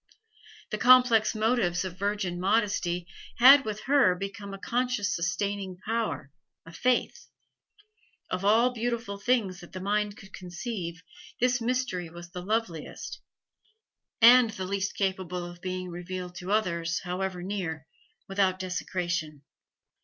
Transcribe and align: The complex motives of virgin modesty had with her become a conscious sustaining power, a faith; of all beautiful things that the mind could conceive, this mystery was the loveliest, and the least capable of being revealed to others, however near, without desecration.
The 0.71 0.79
complex 0.79 1.35
motives 1.35 1.85
of 1.85 1.95
virgin 1.99 2.39
modesty 2.39 3.05
had 3.37 3.65
with 3.65 3.81
her 3.81 4.15
become 4.15 4.51
a 4.51 4.57
conscious 4.57 5.15
sustaining 5.15 5.77
power, 5.77 6.31
a 6.65 6.73
faith; 6.73 7.27
of 8.27 8.43
all 8.43 8.71
beautiful 8.73 9.19
things 9.19 9.59
that 9.59 9.73
the 9.73 9.79
mind 9.79 10.17
could 10.17 10.33
conceive, 10.33 11.03
this 11.39 11.61
mystery 11.61 12.09
was 12.09 12.31
the 12.31 12.41
loveliest, 12.41 13.21
and 14.19 14.49
the 14.49 14.65
least 14.65 14.95
capable 14.97 15.45
of 15.45 15.61
being 15.61 15.91
revealed 15.91 16.33
to 16.37 16.51
others, 16.51 17.01
however 17.03 17.43
near, 17.43 17.85
without 18.27 18.57
desecration. 18.57 19.43